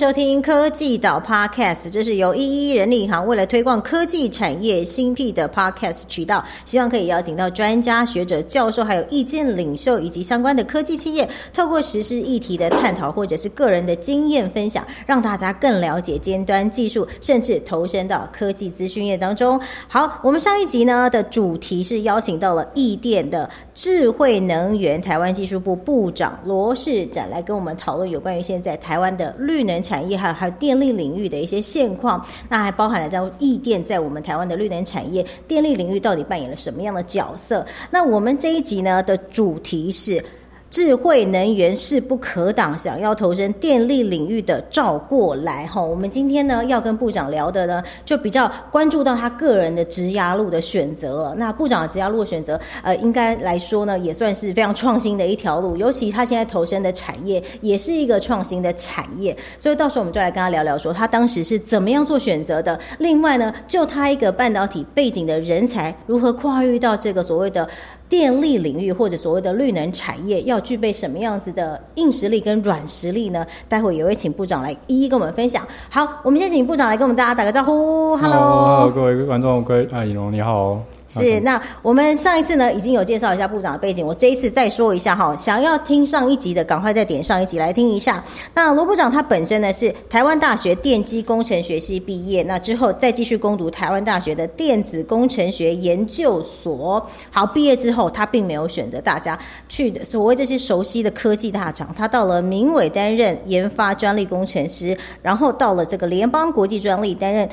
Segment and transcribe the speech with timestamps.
[0.00, 19.60] 收听科技岛 Podcast，这是由一一人力银行为了推广科技产业新辟的 Podcast 渠道，希望可以邀请到专家学者、教授，还有意见领袖以及相关的科技企业，透过实施议题的探讨，或者是个人的经验分享，让大家更了解尖端技术，甚至投身到科技资讯业当中。
[19.86, 32.22] 好，我们上一集呢的主题是邀请到了易电的智慧能源台湾技术部部长罗世展来跟我们讨论有关于现在台湾的绿能产业，还有还有电力领域的一些现况。
[32.46, 37.66] 那还包含了在易电在我们台湾的绿能产业、电力领域到底扮演了什么样的角色？
[37.90, 40.22] 那我们这一集呢的主题是。
[40.70, 45.82] 智慧能源势不可挡，想要投身电力领域的照过来哈。
[45.82, 51.34] 我们今天呢要跟部长聊的呢，就比较关注到他个人的职涯路的选择。
[51.36, 55.76] 那部长的职涯路选择，呃，应该来说呢，也算是非常创新的一条路。
[55.76, 59.36] 尤其他现在投身的产业，也是一个创新的产业。
[59.58, 62.78] 所以到时候我们就来跟他聊聊，说他当时是怎么样做选择的。
[62.98, 67.68] 另外呢，就他一个半导体背景的人才，如何跨越到这个所谓的。
[68.10, 73.46] 电力领域或者所谓的绿能产业要具备什么样子的硬实力跟软实力呢？
[73.68, 75.64] 待会也会请部长来一一跟我们分享。
[75.88, 78.16] 好，我们先请部长来跟我们大家打个招呼。
[78.16, 80.80] Hello，各位观众，各位啊，尹龙你好。
[81.12, 85.34] 是，那我们上一次呢已经有介绍一下部长的背景，我这一次再说一下哈。
[85.34, 88.22] 想要听上一集的，赶快再点上一集来听一下。
[88.54, 97.04] 那罗部长他本身呢是台湾大学电机工程学系毕业，那之后再继续攻读台湾大学的电子工程学研究所。
[97.32, 107.48] 好，毕业之后他并没有选择大家去的所谓这些熟悉的科技大厂，他到了明伟担任研发专利工程师，然后到了这个联邦国际专利担任。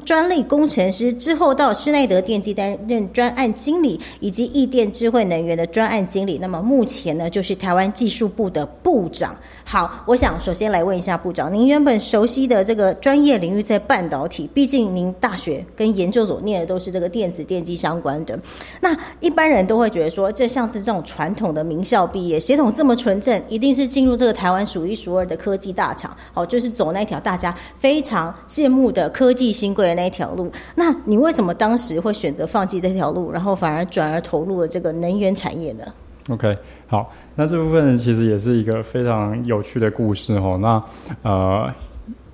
[0.00, 6.38] 专利工程师之后到施耐德电机担任专案经理，以及易电智慧能源的专案经理。
[6.38, 9.36] 那么目前呢，就是台湾技术部的部长。
[9.64, 18.38] 好，我想首先来问一下部长，您原本熟悉的这个专业领域在半导体，毕竟您大学跟研究所念的都是这个电子电机相关的。
[18.80, 30.50] 那一般人都会觉得说，这像是这种传统的名校毕业，血统这么纯正，一定是进入这个台湾数一数二的科技大厂，好，就是走那条大家非常羡慕的科技新贵的那一条路。
[30.74, 35.84] 那你为什么当时会选择放弃这条路，然后反而转而投入了这个能源产业呢
[36.28, 36.50] ？OK，
[36.88, 40.58] 好，那这部分其实也是一个非常有趣的故事哦。
[40.60, 40.82] 那
[41.22, 41.72] 呃，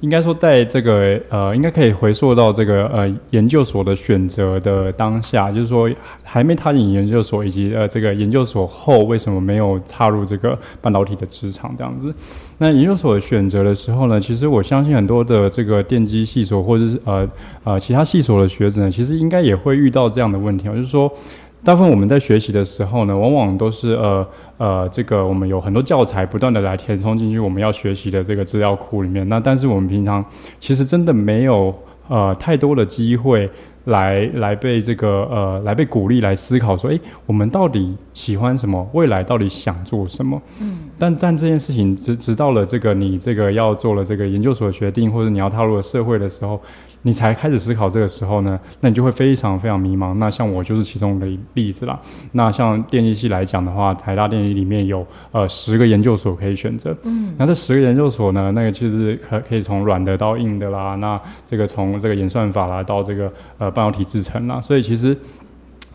[0.05, 5.91] 应该说在这个呃，应该可以回溯到这个呃研究所的选择的当下，就是说
[6.23, 12.15] 还没踏进研究所，以及呃这个研究所后为什么没有踏入这个半导体的职场这样子。
[12.59, 17.27] 那研究所选择的时候呢，其实我相信很多的这个电机系所或者是呃
[17.65, 21.11] 呃其他系所的学子呢，其实应该也会遇到这样的问题，就是说。
[21.65, 29.27] 大部分我们在学习的时候呢，往往都是呃呃，这个我们有很多教材不断的来填充进去我们要学习的这个资料库里面。
[29.31, 30.23] 那但是我们平常
[30.61, 31.75] 其实真的没有
[32.09, 33.49] 呃太多的机会
[33.85, 38.87] 来来被这个呃来被鼓励来思考说，诶，我们到底喜欢什么？
[38.93, 40.41] 未来到底想做什么？
[40.61, 40.91] 嗯。
[40.99, 46.61] 但但这件事情直直到了这个你这个要做了这个研究所决定，或者你要踏入了社会的时候。
[47.07, 50.15] 你才开始思考这个时候呢，那你就会非常非常迷茫。
[50.15, 52.01] 那像我就是其中的例子啦。
[52.33, 56.97] 那像电机系来讲的话，台大电机里面有呃十个研究所可以选择。
[57.05, 60.95] 嗯，那这十个研究所呢，那个其实可可以从软的到硬的啦。
[60.95, 65.15] 那这个从这个演算法啦到这个呃半导体制成啦，所以其实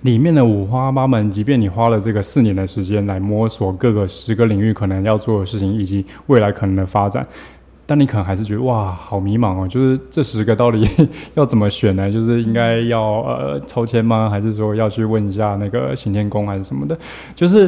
[0.01, 7.25] 里面的五花八门，即便你花了这个四年的时间来摸索各个十个领域可能要做的事情，以及未来可能的发展。
[7.89, 9.67] 但你可能还是觉得哇，好迷茫哦！
[9.67, 10.87] 就是这十个到底
[11.33, 12.11] 要怎么选呢？
[12.11, 14.29] 就是应该要呃抽签吗？
[14.29, 16.95] 还是说要去问一下那个行天宫还是什么的？
[17.35, 17.67] 就是，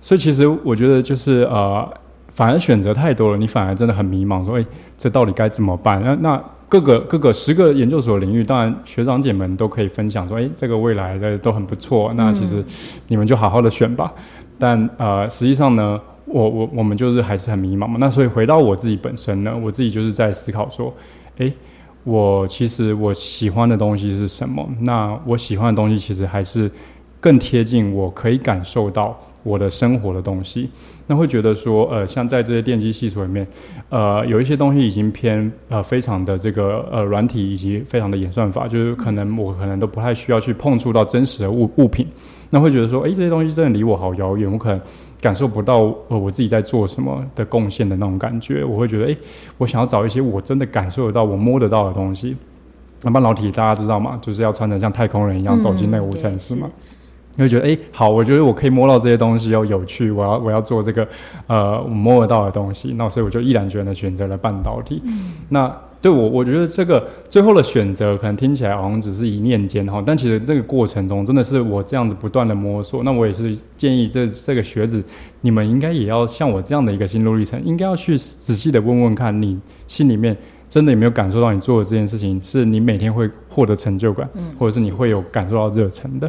[0.00, 1.88] 所以其实我觉得就是呃，
[2.34, 4.66] 反而选择太多了，你反而真的很迷茫，说哎，
[4.98, 6.02] 这到底该怎么办？
[6.04, 12.12] 那那各个各个十个研究所领域，当然学长姐们都可以分享说，哎，这个未来的都很不错。
[12.16, 12.64] 那其实
[13.06, 14.12] 你们就好好的选吧。
[14.58, 16.00] 但呃，实际上呢？
[16.24, 20.92] 我我我们就是还是很迷茫嘛，那所以回到我自己本身呢，我自己就是在思考说，
[21.38, 21.52] 诶，
[22.04, 24.68] 我其实我喜欢的东西是什么？
[24.80, 26.70] 那我喜欢的东西其实还是
[27.20, 30.70] 更贴近我可以感受到我的生活的东西。
[31.06, 33.46] 那会觉得说，呃，像在这些电机系统里面，
[33.90, 42.06] 呃，有一些东西已经偏呃非常的这个呃软体以及非常的演算法，就是可能我可能都不太需要去碰触到真实的物物品。
[42.48, 44.80] 那会觉得说，诶，这些东西真的离我好遥远，我可能。
[45.22, 49.16] 感受不到呃我自己在做什么的贡献的那种感觉，我会觉得哎，
[49.56, 52.36] 我想要找一些我真的感受得到、我摸得到的东西。
[53.02, 54.18] 那半导体大家知道吗？
[54.20, 56.68] 就是要穿的像太空人一样走进那个无尘室嘛。
[57.34, 61.06] 你会觉得哎，好，我觉得我可以摸到这些东西，又有趣，我要我要做这个
[61.46, 65.02] 呃我摸得到的东西，那所以我就毅然决然的选择了半导体。
[65.48, 73.04] 那对我，我觉得这个最后的选择可能听起来好像只是一念间哈，但其实这个过程中真的是我这样子不断的摸索。
[73.04, 75.02] 那我也是建议这这个学子，
[75.40, 80.36] 你们应该也要像我这样的一个心路历程，应该要去仔细的问问看你心里面。
[80.68, 84.26] 真的有没有感受到你做的这件事情是你每天会获得成就感，
[84.58, 86.26] 或者是你会有感受到热忱的？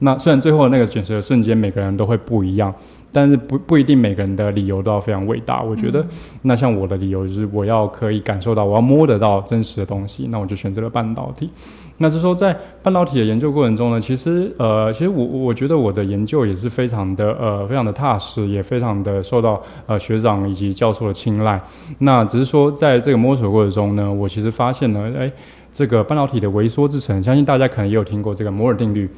[0.00, 2.74] 那虽然最后那个选择的瞬间每个人都会不一样，
[3.16, 5.62] 但是不不一定每个人的理由都要非常伟大。
[5.62, 6.04] 我觉得，
[6.42, 11.48] 那像我的理由就是我要可以感受到，我要摸得到真实的东西，那我就选择了半导体。
[11.96, 21.58] 那是说，在半导体的研究过程中呢，其实呃，其实我我觉得我的研究也是非常的呃，非常的踏实，也非常的受到呃学长以及教授的青睐。
[21.98, 25.32] 那只是说，在这个摸索过程中呢，我其实发现呢，哎，
[25.72, 29.08] 这个半导体的微缩制程，相信大家可能也有听过这个摩尔定律。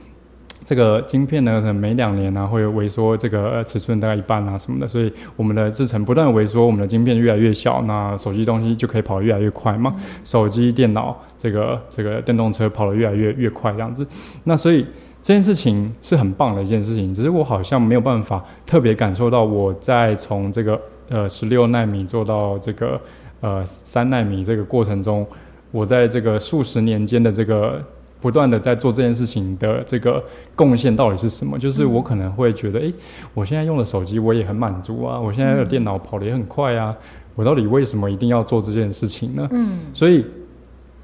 [0.68, 9.96] 这个晶片呢，可能每两年呢会萎缩这个尺寸大概一半啊什么的，所以我们的制程不断萎缩，我们的晶片越来越小，那手机东西就可以跑得越来越快嘛。
[10.26, 14.06] 手机、电脑、这个这个电动车跑得越来越越快这样子。
[14.44, 14.84] 那所以
[15.22, 20.78] 这件事情是很棒的一件事情，只是我好像没有办法特别感受到我在从这个
[21.08, 23.00] 呃十六纳米做到这个
[23.40, 25.26] 呃三纳米这个过程中，
[25.70, 27.82] 我在这个数十年间的这个。
[28.20, 30.22] 不断的在做这件事情的这个
[30.56, 31.56] 贡献到底是什么？
[31.58, 32.92] 就是我可能会觉得，哎，
[33.32, 36.92] 我现在用的手机我也很满足啊，我现在的电脑跑得也很快啊，
[37.36, 39.48] 我到底为什么一定要做这件事情呢？
[39.52, 40.26] 嗯，所以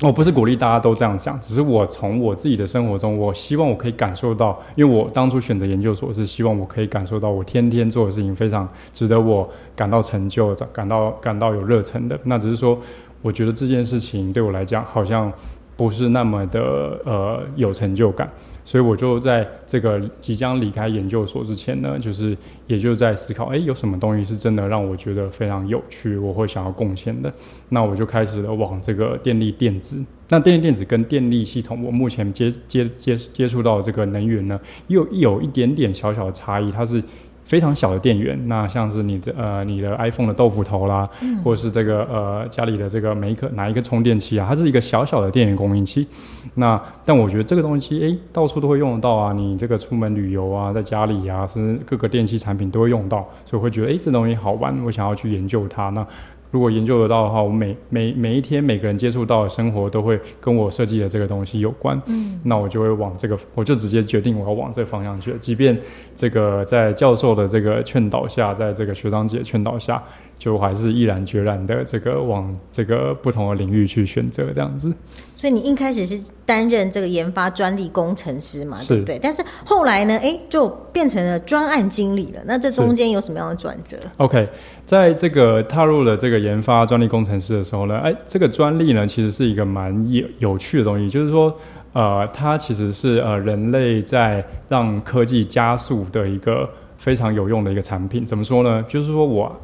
[0.01, 12.19] 我不是鼓励大家都这样讲，只是我从我自己的生活中，我希望我可以感受到，因为我当初选择研究所是希望我可以感受到，我天天做的事情非常值得我感到成就、感到感到有热忱的。
[12.25, 12.77] 那只是说，
[13.23, 15.33] 我觉得这件事情对我来讲好像。
[15.77, 16.61] 不是那么的
[17.05, 18.31] 呃有成就感，
[18.65, 22.37] 所以我就在这个即将离开研究所之前呢，就是
[22.67, 27.33] 也就在思考，哎，有什么东西是真的让我觉得非常有趣，我会想要贡献的。
[27.69, 30.01] 那我就开始了往这个电力电子。
[30.29, 37.03] 那电力电子跟电力系统，我目前接接接接触到这个能源呢，又有一点点小小的差异，它是。
[37.45, 41.09] 非常小的电源，那像是你的呃你的 iPhone 的豆腐头啦，
[41.45, 46.07] 或者是这个呃家里的这个每一颗哪一个充电器啊，它是一个小小的电源供应器。
[46.55, 55.91] 那但我觉得这个东西诶，到处都会用得到啊，你这个出门旅游啊，在家里啊，甚至各个电器产品都会用到，所以会觉得诶，这东西好玩，我想要去研究它。
[55.91, 56.07] 那
[56.55, 65.35] 如果研究得到的话，我每每每一天每个人接触到的生活都会跟我设计的这个东西有关，嗯，那我就会往这个，我就直接决定我要往这个方向去。
[65.41, 65.77] 即便
[66.15, 70.01] 这个在教授的这个劝导下，在这个学长姐劝导下，
[70.39, 74.95] 就还是毅然决然的这个往这个不同的领域去选择这样子。
[75.37, 79.19] 所以你一开始是担任这个研发专利工程师嘛，对不对？
[79.21, 82.41] 但是后来呢，哎，就变成了专案经理了。
[82.47, 84.49] 那这中间有什么样的转折？OK，
[84.85, 91.57] 在这个踏入了这个研发专利工程师的时候呢，哎，这个专利呢，其实是一个蛮有有趣的东西，就是说，
[91.93, 98.27] 呃，它其实是呃人类在让科技加速的一个非常有用的一个产品。
[98.27, 98.85] 怎么说呢？
[98.89, 99.55] 就是说我。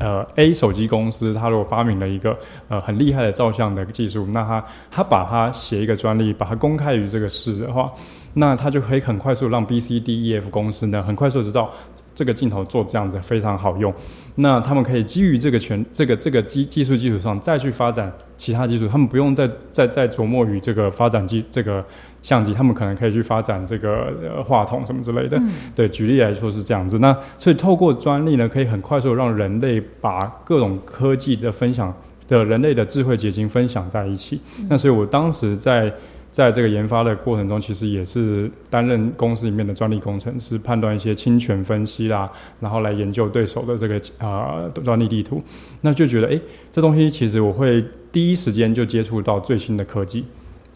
[0.00, 2.36] 呃，A 手机公司，它如果发明了一个
[2.68, 7.92] 呃很厉害的照相的技术，那它它把它写一个专利，把它公开于这个世的话，
[8.32, 11.72] 那它就可以很快速让 B、C、D、E、F 公司呢，很快速知道。
[12.14, 13.92] 这个镜头做这样子非常好用，
[14.36, 21.84] 那他们可以基于这个全这个这个技技术基础上再去发展其他技术，他们不用再再再琢磨于这个发展机这个
[22.22, 25.40] 相机，他们可能可以去发展这个呃话筒什么之类的。
[25.74, 26.98] 对，举例来说是这样子。
[27.00, 31.92] 那所以透过专利呢，可以很快速让人类把各种科技的分享
[32.28, 34.40] 的人类的智慧结晶分享在一起。
[34.68, 35.92] 那所以我当时在。
[36.34, 45.40] 在这个研发的过程中，其实也是担任公司里面的专利工程师，判断一些侵权分析啦，然后来研究对手的这个啊专利地图，
[45.82, 46.40] 那就觉得哎，
[46.72, 50.24] 这东西其实我会第一时间就接触到最新的科技。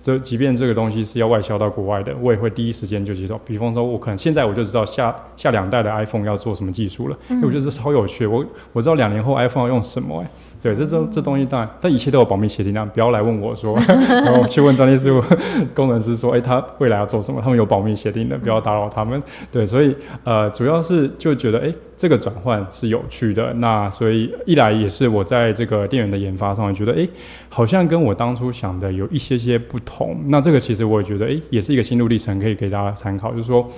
[0.00, 3.38] 就即便这个东西是要外销到国外的，我也会第一时间就接受。
[3.44, 8.24] 比方说，我可能现在我就知道下下两代的 iPhone 要做什么技术了，因为我觉得这超有趣。
[8.24, 10.30] 我我知道两年后 iPhone 要用什么哎，
[10.62, 15.22] 对，这这这东西当然，但一切都有保密协定，那不要来问我说， 然后去问专利事务
[15.74, 17.40] 工程师说，哎，他未来要做什么？
[17.40, 19.22] 他们有保密协定的，不要打扰他们。
[19.52, 21.72] 对，所以呃，主要是就觉得哎。
[21.98, 27.08] 这个转换是有趣的，那所以一来也是我在这个电源的研发上，觉得哎，
[27.48, 30.16] 好像跟我当初想的有一些些不同。
[30.28, 33.32] 那这个其实我也觉得哎，也是一个心路历程，可以给大家参考。
[33.32, 33.68] 就是说，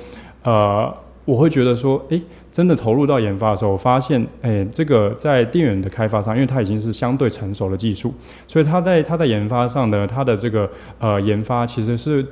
[0.43, 0.95] 呃，
[1.25, 8.12] 我会觉得说，哎，真的投入到研发的时候，我发现，哎，这个在电源的开发上，因为它已经是相对成熟的技术，
[8.47, 12.26] 所以它在它在研发上呢它的这个呃研发其实是。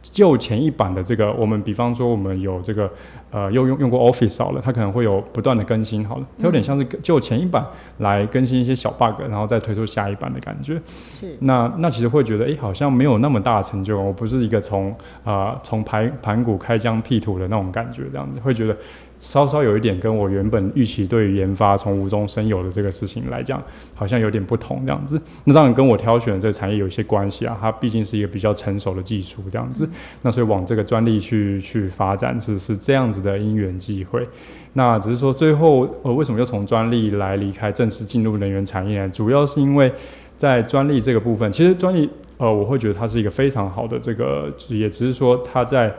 [0.00, 2.88] 就前一版的这个，我们比方说我们有这个
[3.32, 7.66] 呃又用用过 Office 好了，它可能会有不断的更新好了，它有点像是就前一版
[7.98, 10.80] 来更新一些小 bug，然后再推出下一版的感觉。
[10.86, 14.94] 是，那那其实会觉得，哎，好像没有那么大的成就，我不是一个从
[15.24, 18.76] 啊从盘盘古开疆辟土的那种感觉，这样子会觉得。
[19.20, 23.62] 稍稍有一点跟我原本预期对于研发从无中生有的这个事情来讲，
[23.94, 25.20] 好像有点不同这样子。
[25.44, 29.88] 那当然跟我挑选的这个产业有一些关系啊，它毕竟是一个比较成熟的技术这样子。
[30.22, 34.26] 那所以往这个专利去去发展是是这样子的因缘际会。
[34.74, 39.08] 那只是说最后呃为什么又从专利来离开正式进入能源产业呢？
[39.10, 39.92] 主要是因为
[40.36, 45.92] 在专利这个部分，其实专利呃我会觉得它是一个非常好的这个职业，只是说它在。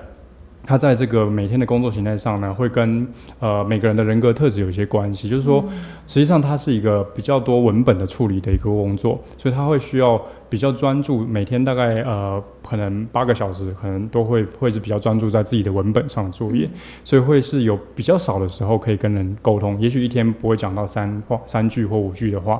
[0.69, 3.07] 他在这个每天的工作形态上呢，会跟
[3.39, 5.27] 呃每个人的人格特质有一些关系。
[5.27, 5.65] 就是说，
[6.05, 16.69] 实际上它是一个比较多文本的处理的一个工作，所以他会需要比较专注，每天大概呃可能八个小时，可能都会会是比较专注在自己的文本上作业，
[17.03, 19.75] 所以会是有比较少的时候可以跟人沟通。
[19.81, 22.55] 也许一天不会讲到三话三句或五句的话，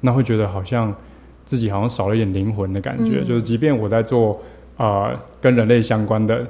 [0.00, 0.94] 那会觉得好像
[1.44, 3.22] 自己好像少了一点灵魂的感觉。
[3.22, 4.40] 就是即便我在做
[4.78, 5.10] 啊
[5.42, 6.42] 跟人类相关的。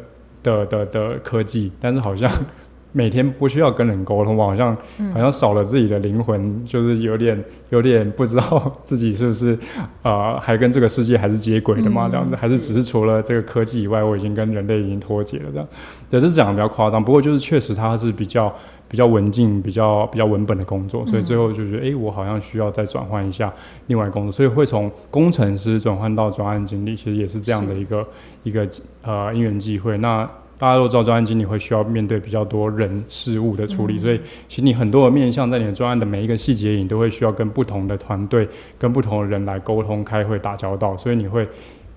[0.45, 2.31] 的的的科技，但是好像
[2.97, 4.77] 每天不需要跟人沟通，好像
[5.13, 9.59] 好像少了自己的灵魂，就是有点有点不知道自己是不是
[10.03, 12.09] 啊，还跟这个世界还是接轨的嘛？
[12.09, 15.69] 这样子，还是只是除了这个科技以外，我已经跟人类已经脱节了这样。
[16.11, 18.55] 也是讲的比较夸张，不过就是确实它是比较
[18.95, 23.53] 比较文静、比较比较文本的工作，所以最后就觉得，哎，我好像需要再转换一下
[23.89, 28.07] 另外工作，所以会从工程师转换到专案经理，其实也是这样的一个
[28.45, 28.69] 一个
[29.03, 29.99] 呃因缘际会。
[29.99, 30.25] 那
[30.57, 38.49] 大家都知道，专案经理会需要面对比较多人事物的处理，所以其实你很多的面向在你的专案的每一个细节，你都会需要跟不同的团队、
[38.79, 41.49] 跟不同的人来沟通、开会、打交道，所以你会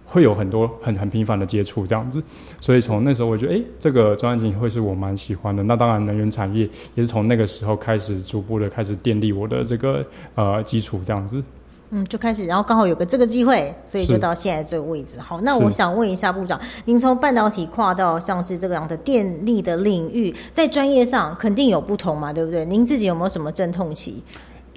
[0.08, 2.24] 会有很多很很频繁的接触这样子。
[2.60, 5.62] 所以从那时候，我觉得，哎，这个专案经理会是我蛮喜欢的。
[5.62, 10.04] 那当然，能源产业也是从那个时候开始逐步的开始奠定我的这个
[10.36, 11.44] 呃基础这样子。
[11.90, 15.18] 嗯，就开始，然后刚好有个这个机会，所以就到现在这个位置。
[15.22, 22.66] 好，那我想问一下部长，您从半导体跨到像是这样的电力的领域，在专业上肯定有不同嘛，对不对？
[22.66, 24.22] 您自己有没有什么阵痛期？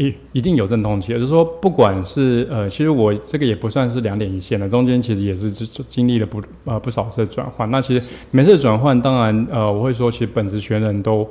[0.00, 7.70] 一一定有阵痛期，也就是说，不管是呃，其实我这个也不算是两点一线的，中间其实也是经经历了不呃不少次转换。
[7.70, 11.28] 那其实每次转换，当然呃，我会说，其实本职学人都。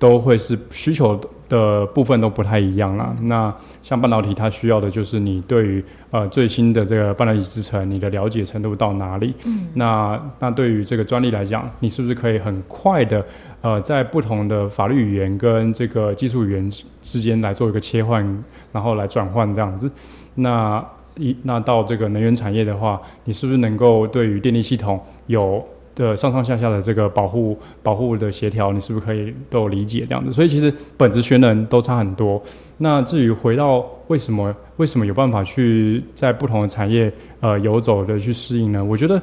[0.00, 3.14] 都会是需求的部分都不太一样啦。
[3.20, 9.34] 那像半导体，它需要的就是你对于呃最新的这个半导体制程，你的了解程度到哪里？
[9.44, 9.68] 嗯。
[9.74, 13.24] 那那对于这个专利来讲，你是不是可以很快的
[13.60, 18.24] 呃在不同的法律语言跟这个技术语言之间来做一个切换，
[18.72, 19.90] 然后来转换这样子？
[20.34, 20.82] 那
[21.16, 25.62] 一那到这个能源产业的话，你是不是能够对于电力系统有？
[26.00, 30.32] 的上上下下的这个保护保护的协调，你是不是可以都有理解这样子？
[30.32, 32.42] 所以其实本质学能都差很多。
[32.78, 38.82] 那至于回到为什么为什么有办法去在不同的产业呃游走的去适应呢？
[38.82, 39.20] 我觉得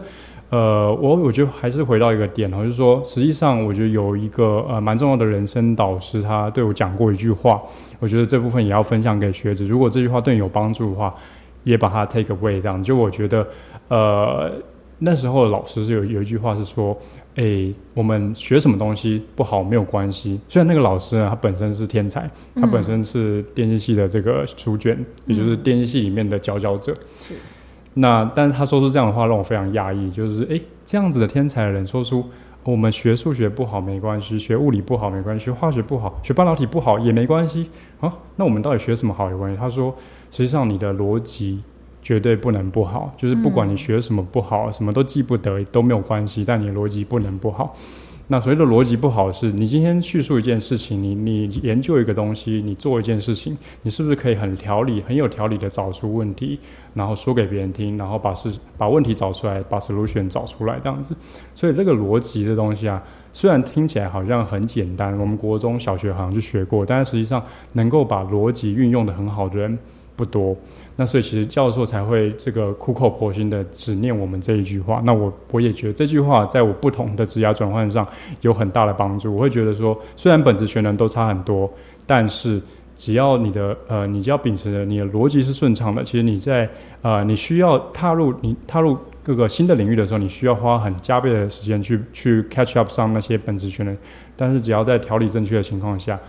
[0.52, 7.60] 呃我我觉得还是回到一个点哦，就是说实际上我觉得有一个呃蛮重要的人生导师，他对我讲过一句话，
[8.00, 9.66] 我觉得这部分也要分享给学子。
[9.66, 11.12] 如果这句话对你有帮助的话，
[11.64, 12.82] 也把它 take away 这样。
[12.84, 13.48] 就我觉得
[13.88, 14.52] 呃。
[15.00, 16.98] 那时候老师是有有一句话是说，
[17.36, 20.40] 哎，我们学什么东西不好没有关系。
[20.48, 26.96] 虽然那个老师呢，他本身是天才，他本身是电机系的这个书卷，也就是电机系里面的佼佼者。
[27.20, 27.36] 是。
[27.94, 32.24] 那但是他说出这样的话让我非常讶异，就是哎，这样子的天才的人说出
[32.64, 38.12] 我们学数学不好没关系，学物理不好没关系，学化学不好，学半导体不好也没关系啊？
[38.36, 39.58] 那我们到底学什么好有关系？
[39.60, 39.96] 他说，
[40.32, 41.62] 实际上你的逻辑。
[42.08, 47.76] 绝对不能不好，就是不管你学什么不好，什么都记不得都没有关系，但你逻辑不能不好。
[48.30, 56.58] 那所谓的逻辑不好，是你今天叙述一件事情，你你研究一个东西，你做一件事情，你是不是可以很条理、很有条理的找出问题，
[56.94, 61.14] 然后说给别人听，然后把事把问题找出来，把 solution 找出来这样子。
[61.54, 69.78] 所以这个逻辑的东西啊，虽然听起来好像很简单，我们国中小学好像就学过，但是实际上能够把逻辑运用的很好的人。
[70.18, 70.58] 不多，
[70.96, 75.00] 那所以其实教授才会这个苦口婆心的只念我们这一句话。
[75.06, 78.06] 那我我也觉得这句话在我不同的职涯转换上
[78.42, 79.36] 有很大的帮助。
[79.36, 81.70] 我会觉得说，虽然本质学能都差很多，
[82.08, 82.60] 但是
[82.96, 86.68] 只要你的呃，你只要秉持着你的逻辑是顺畅的，其实你在
[87.04, 93.96] 呃，你需要踏入你踏入各个新的领域的时候，你需要花很加倍的时间去去 catch up 上那些本质学能。
[94.36, 96.20] 但是只要在条理正确的情况下。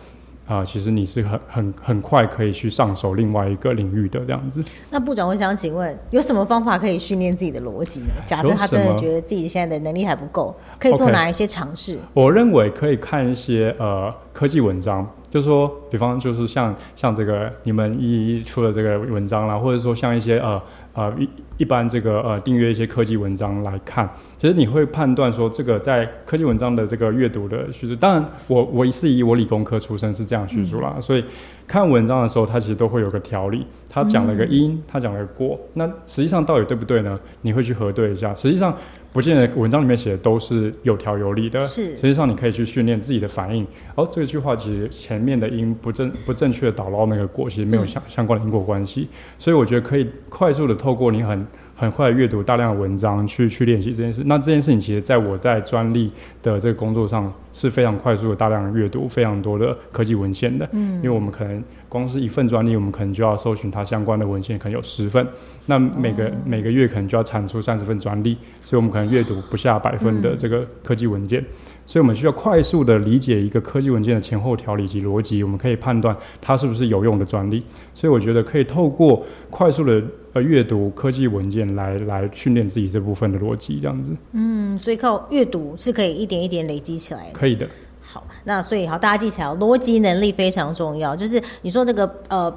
[0.49, 4.65] 啊、其实你是很很很快可以去上手另外一个领域的这样子。
[4.91, 8.15] 那部长，我想请问，有什么方法可以训练自己的逻辑呢？
[8.25, 11.99] 假设他真的觉得自己现在的能力还不够，可以做哪一些尝试？
[12.15, 31.25] 我认为可以看一些呃科技文章，就是说比方就是像像这个你们一一出的这个文章啦，或者说像一些呃呃一一般这个呃订阅一些科技文章来看，其实你会判断说这个在科技文章的这个阅读的叙述，当然我我是以我理工科出身是这样叙述啦，所以
[31.67, 37.19] 看文章的时候它其实都会有个条理，它讲了个因，它讲了个果，那实际上到底对不对呢？
[37.43, 38.73] 你会去核对一下，实际上。
[39.13, 43.67] 不见得文章里面写的都是有条有理的，是实际上你可以去训练自己的反应。
[43.95, 49.09] 哦，这句话其实前面的因不正不正确的导到那个果，其实没有相相关的因果关系。
[49.39, 51.47] 所以我觉得可以快速的透过你很
[51.79, 54.23] 很快阅读大量的文章去去练习这件事。
[54.27, 56.11] 那这件事情其实在我在专利
[56.43, 60.69] 的这个工作上是非常快速的大量的阅读非常多的科技文献的。
[60.73, 65.25] 嗯，因为我们可能光是一份专利，我们可能就要搜寻它相关的文献，可能有十份。
[65.67, 71.41] 那每个、每个月可能就要产出三十份专利，所以我们可能阅读不下百份的这个科技文件。
[71.87, 77.63] 所以我们需要快速的理解一个科技文件的前后条理及逻辑，我们可以判断它是不是有用的专利。
[77.95, 80.03] 所以我觉得可以透过快速的
[80.39, 87.33] 呃阅读科技文件来来训练自己这部分的逻辑，这样子嗯，所以靠阅读是可以一点一点累积起来的。
[87.33, 87.69] 可以的。
[88.01, 91.15] 好，那所以好，大家记起来哦，逻辑能力非常重要。
[91.15, 92.55] 就是你说这个呃。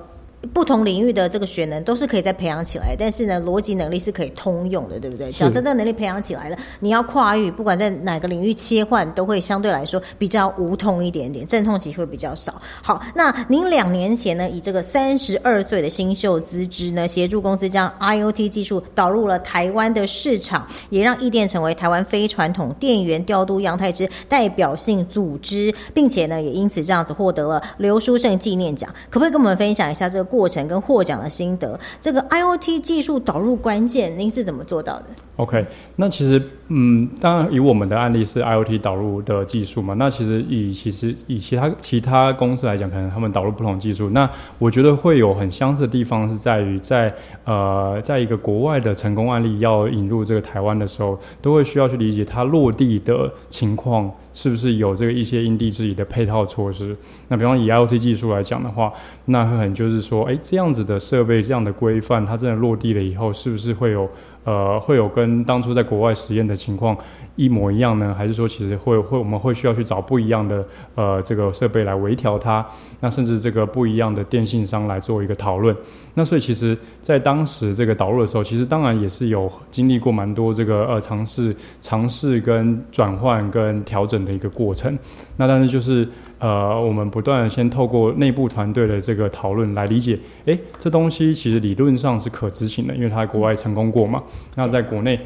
[0.54, 5.32] 不同领域的这个学能都是可以再培养起来，但是呢，逻辑能力是可以通用的，对不对？
[5.32, 12.60] 假设这个能力培养起来了，你要跨域，不管在哪个领域切换，都会相对来说比较无痛一点点，阵痛期会比较少。
[12.82, 28.90] 好，那您两年前呢，以这个三十二岁的新秀资质呢，协助公司将 IOT 技术导入了台湾的市场，也让易电成为台湾非传统电源调度样态之代表性组织，并且呢，也因此这样子获得了刘书胜纪念奖。
[29.10, 31.78] 可不可以跟我们分享一下这个过程跟获奖的心得？
[32.00, 35.66] 这个 IOT 技术导入关键，您是怎么做到的？OK，
[35.98, 56.96] 那其实，嗯，当然以我们的案例是 IoT 导入的技术嘛，那其实以其实以其他其他公司来讲，可能他们导入不同技术，那我觉得会有很相似的地方是在于在呃，在一个国外的成功案例要引入这个台湾的时候，都会需要去理解它落地的情况是不是有这个一些因地制宜的配套措施。
[57.28, 58.92] 那比方以 IoT 技术来讲的话，
[59.26, 64.10] 那可能就是说，哎，这样子的设备、这样的规范，它真的落地了以后，是不是会有
[64.44, 66.98] 呃，会有跟当初在国外实验的情况
[67.36, 68.14] 一模一样呢？
[68.18, 72.66] 还是说，其实会会我们会需要去找不一样的呃这个设备来微调它？
[73.00, 75.76] 那甚至这个不一样的电信商来做一个讨论。
[76.14, 84.98] 那所以其实，在当时这个导入的时候，其实当然也是有经历过蛮多这个呃尝试、尝试跟转换跟调整的一个过程。
[85.38, 86.08] 那但是就是
[86.42, 94.24] 呃，我们不断先透过内部团队的这个讨论来理解，诶，这东西其实理论上是可执行的，因为它在国外成功过嘛。
[94.56, 95.20] 那在国内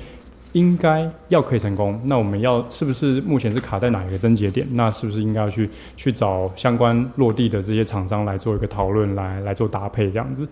[0.51, 4.67] 应该要可以成功，那我们要是不是目前是卡在哪一个症结点？
[4.73, 10.45] 那是不是应该要去去找相关落地的这些厂商来做一个讨论，来来做搭配这样子？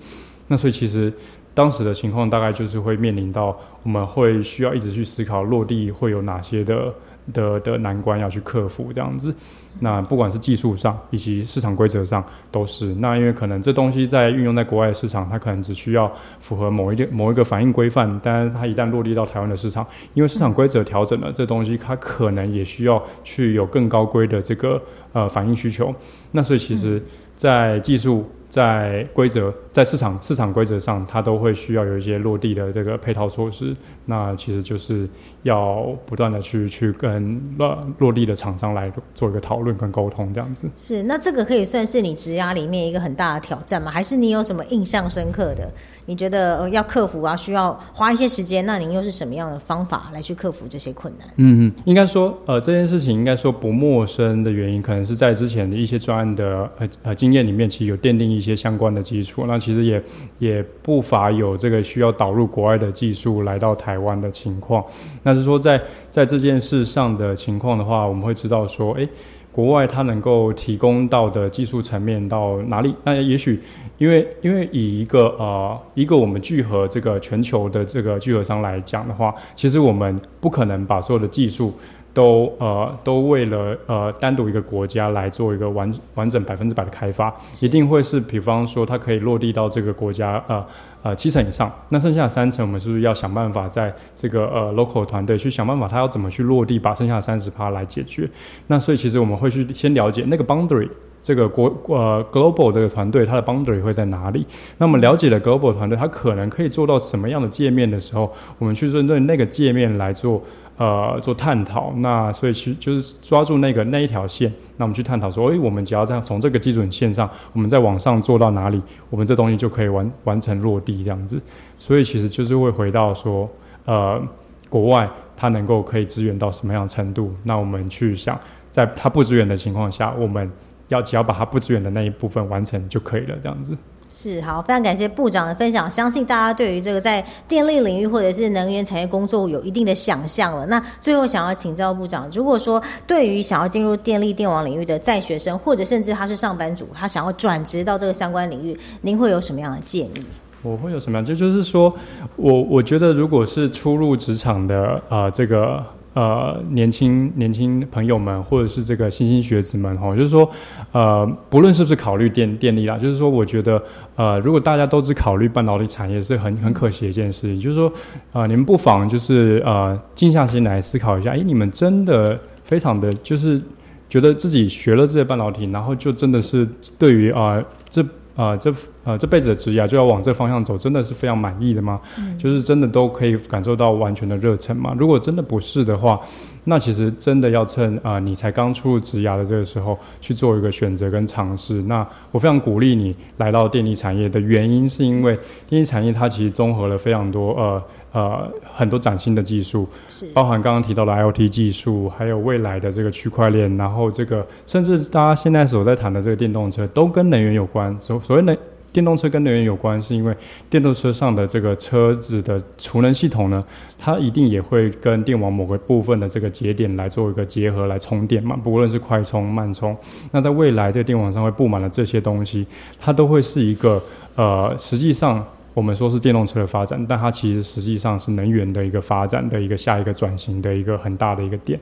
[0.48, 1.12] 那所以其实
[1.54, 6.94] 当时的情况大概就是会面临到，我们会需要一直去思考落地会有哪些的
[7.32, 9.34] 的的难关要去克服这样子。
[9.80, 12.94] 那不管是技术上以及市场规则上都是。
[12.96, 24.82] 那因为可能这东西在运用在国外的市场，它可能只需要符合某一个某一个反应规范，但是它一旦落地到台湾的市场，因为市场规则调整了，这东西它可能也需要去有更高规的这个
[25.14, 25.94] 呃反应需求。
[26.32, 27.02] 那所以其实，
[27.36, 33.76] 在技术、在规则、在市场市场规则上，它都会需要有一些落地的这个配套措施。
[34.06, 35.10] 那其实就是
[35.42, 40.70] 要不断的去去跟落落地的厂商来做一个讨论跟沟通，这样子。
[40.76, 43.90] 是，那这个可以算是你职涯里面一个很大的挑战吗？
[43.90, 45.68] 还是你有什么印象深刻的？
[46.06, 48.66] 你觉得、要克服啊，需要花一些时间？
[48.66, 51.28] 那您又是什么样的方法来去克服这些困难？
[51.38, 59.46] 嗯嗯，应该说，呃，这件事情应该说不陌生的原因，可能是在之前的一些专案的呃呃经验里面，其实有奠定一些相关的基础。
[59.48, 60.04] 那其实也
[60.40, 64.84] 也不乏有这个需要导入国外的技术来到台湾的情况。
[65.24, 69.08] 那是说在在这件事上的情况的话，我们会知道说，诶，
[69.54, 72.94] 国外它能够提供到的技术层面到哪里？
[73.04, 73.62] 那也许
[74.00, 81.72] 因为因为以一个呃一个我们聚合这个全球的这个聚合商来讲的话，其实我们不可能把所有的技术
[82.14, 90.66] 都呃都为了呃单独一个国家来做一个完完整百分之百的开发，一定会是比方说它可以落地到这个国家呃
[91.02, 98.30] 呃七成以上，那剩下三成我们是不是要想办法在这个呃 local 团队去想办法，它要怎么去落地，把剩下的三十趴来解决？
[98.68, 100.88] 那所以其实我们会去先了解那个 boundary
[101.24, 104.46] 这个国呃 global 这个团队它的 boundary 会在哪里？
[104.78, 110.44] 那么了解了 global 团队，它可能可以做到什么样的界面的时候，我们去针对那个界面来做
[110.78, 111.94] 呃做探讨。
[112.00, 121.42] 那所以去就是抓住那个那一条线，那我们去探讨说，诶，我们只要这样从这个基准线上，我们再往上做到哪里，我们这东西就可以完完成落地这样子。
[121.80, 123.50] 所以其实就是会回到说，
[123.86, 124.22] 呃，
[124.70, 127.34] 国外它能够可以支援到什么样的程度？
[127.44, 128.38] 那我们去想，
[128.70, 130.52] 在它不支援的情况下，我们
[130.88, 133.76] 要只要把它不支援的那一部分完成就可以了，这样子。
[134.16, 135.90] 是好，非常感谢部长的分享。
[135.90, 140.68] 相信大家对于这个在电力领域或者是能源产业工作有一定的想象了。
[140.68, 150.24] 那最后想要请教部长，如果说对于想要进入电力电网领域的在学生，或者甚至他是上班族，他想要转职到这个相关领域，您会有什么样的建议？
[150.62, 151.26] 我会有什么样？
[151.26, 151.92] 这就是说，
[152.36, 155.84] 我我觉得如果是初入职场的啊，这个。
[156.14, 160.50] 呃，年轻年轻朋友们，或者是这个新兴学子们，哈，就是说，
[160.92, 163.82] 呃，不论是不是考虑电电力啦，就是说，我觉得，
[164.16, 167.60] 呃，如果大家都只考虑半导体产业，是很很可惜的一件事情。
[167.60, 167.92] 就是说，
[168.32, 173.62] 啊，你们不妨就是呃，静下心来思考一下，哎，你们真的非常的就是
[174.08, 178.06] 觉得自己学了这些半导体，然后就真的是对于啊这。
[178.36, 182.00] 啊，这呃这辈子的职业就要往这方向走，真的是非常满意的吗？
[182.38, 184.96] 就是真的都可以感受到完全的热忱吗？
[184.98, 186.20] 如果真的不是的话，
[186.66, 191.82] 那其实真的要趁啊你才刚出入职涯的这个时候去做一个选择跟尝试。
[191.84, 197.84] 那我非常鼓励你来到电力产业的原因，是因为电力产业它其实综合了非常多呃。
[198.14, 208.00] 呃，很多崭新的技术，是包含刚刚提到的 IoT 技术，还有未来的这个区块链，然后这个甚至大家现在所在谈的这个电动车，都跟能源有关。
[208.00, 208.56] 所所谓能
[208.94, 210.34] 电动车跟能源有关，是因为
[210.70, 213.62] 电动车上的这个车子的储能系统呢，
[214.00, 219.98] 它一定也会跟电网某个部分的这个节点来做一个结合来充电嘛，不论是快充、慢充。
[220.32, 222.66] 那在未来这个电网上会布满了这些东西，
[223.00, 224.02] 它都会是一个
[224.36, 225.44] 呃，实际上。
[225.76, 231.80] 我们说是电动车的发展，但它其实实际上是能源的一个发展的一个下一个转型的一个很大的一个点。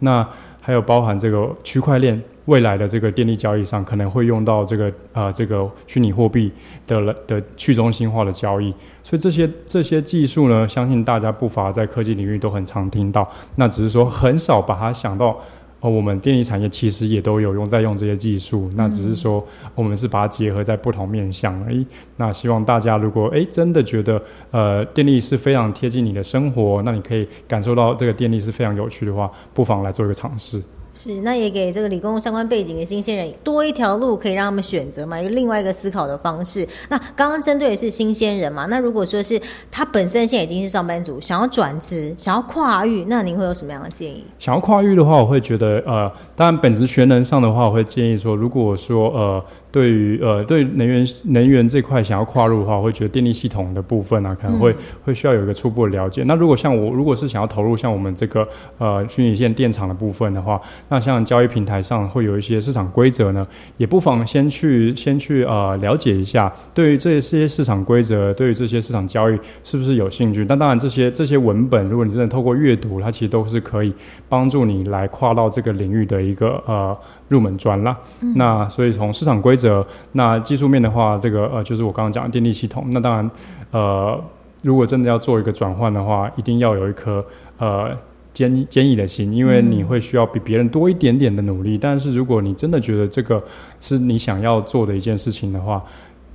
[0.00, 0.28] 那
[0.68, 6.52] 还有包含这个区块链未来的这个电力交易上可能会用到这个啊这个虚拟货币
[6.86, 8.70] 的的去中心化的交易，
[9.02, 13.26] 所以这些这些技术呢，相信大家不乏在科技领域都很常听到，
[13.56, 15.40] 那只是说很少把它想到。
[15.80, 21.86] 哦，我们电力产业其实也都有用在用这些技术，那只是说我们是把它结合在不同面向而已。
[22.16, 30.60] 那希望大家如果诶真的觉得呃电力是非常贴近你的生活，那你可以感受到这个电力是非常有趣的话，不妨来做一个尝试。
[31.00, 36.66] 是，那也给这个理工相关背景的新鲜人多一条路可以让他们选择嘛，一个另外一个思考的方式。
[36.88, 44.24] 那刚刚针对的是新鲜人嘛，那如果说是他本身现在已经是上班族，想要转职，想要跨域，那您会有什么样的建议？
[44.40, 49.44] 想要跨域的话，我会觉得呃，当然本职学能上的话，我会建议说，如果说呃。
[49.70, 56.22] 对于呃，对能源能源这块想要跨入的话，我会觉得电力系统的部分啊，可能会会需要有一个初步的了解。
[56.24, 66.50] 那如果像我，如果是想要投入像我们这个呃虚拟线电厂的部分的话，那像交易平台上会有一些市场规则呢，也不妨先去先去呃了解一下。
[66.72, 70.46] 对于这些市场规则，对于这些市场交易是不是有兴趣？
[70.46, 73.92] 但当然，这些这些文本，如果你真的透过阅读，它其实都是可以
[74.30, 76.96] 帮助你来跨到这个领域的一个呃。
[77.28, 77.96] 入门砖啦，
[78.34, 82.86] 那所以从市场规则，那技术面的话，这个呃就是我刚刚讲的电力系统。
[82.90, 83.30] 那当然，
[83.70, 84.18] 呃，
[84.62, 87.24] 如果真的要做一个转换的话，一定要有一颗
[87.58, 87.96] 呃
[88.32, 91.76] 坚坚毅的心，因为你会需要比别人多一点点的努力。
[91.76, 93.42] 但是如果你真的觉得这个
[93.78, 95.82] 是你想要做的一件事情的话，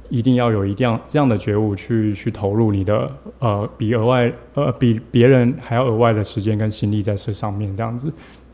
[0.09, 8.13] 一定要有一定这样的觉悟去去投入你的呃比额外呃比别人还要额外的时间跟心力在这上面这样子。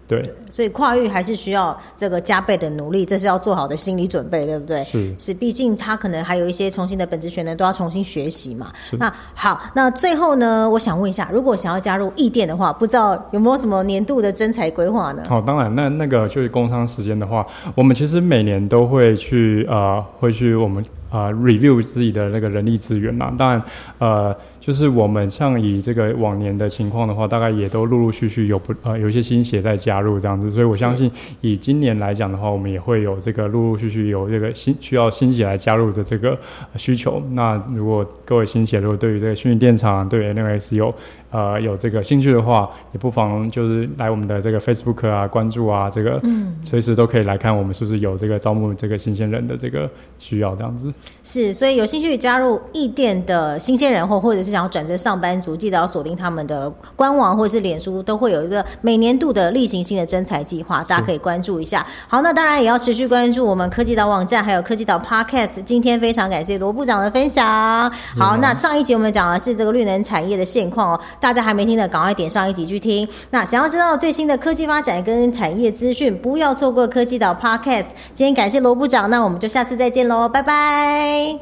[0.10, 4.84] 对，所以跨域还是需要这个加倍的努力，这是要做好的心理准备，对不对？
[4.84, 8.74] 是是，毕竟他可能还有一些重新的本质学能都要重新学习嘛。
[8.94, 15.22] 那好，那最后呢，我想问一下，如果想要加入易店的话，不知道有没有什么年度的征才规划呢？
[15.30, 17.46] 哦，当然，那那个就是工商时间的话，
[17.76, 23.32] 我们其实每年都会去呃，会去我们啊 review 自己的那个人力资源嘛。
[23.38, 23.62] 当然，
[24.00, 24.36] 呃。
[24.70, 36.38] 就是我们像以这个往年的情况的话，大概也都陆陆续续有不呃有一些新血在加入这样子，所以我相信以今年来讲的话，我们也会有这个陆陆续续有这个新需要新血来加入的这个
[36.76, 37.20] 需求。
[37.32, 40.94] 那如果各位新血如果对于这个虚拟电厂对 NOS 有
[41.32, 50.92] 呃，有这个兴趣的话，也不妨就是来我们的这个 Facebook 啊，关注啊，这个嗯随时都可以来看我们是不是有这个招募这个新鲜人的这个需要这样子。
[51.24, 61.86] 是，所以有兴趣加入易店的新鲜人或或者是想要转职上班族，记得要锁定他们的官网或者是脸书，都会有一个每年度的例行性的征才计划，大家可以关注一下。
[62.08, 65.64] 好，那当然也要持续关注我们科技岛网站，还有科技岛 Podcast。
[65.64, 67.90] 今天非常感谢罗部长的分享。
[68.18, 73.08] 好，那上一集我们讲的是这个绿能产业的现况哦，大家还没听的，赶快点上一集去听。
[73.32, 77.88] 那想要知道最新的科技发展跟产业资讯，不要错过科技岛 Podcast。
[78.14, 80.42] 今天感谢罗部长，那我们就下次再见喽，拜。
[80.42, 81.40] 拜。